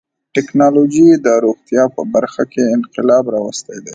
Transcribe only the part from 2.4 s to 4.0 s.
کې انقلاب راوستی دی.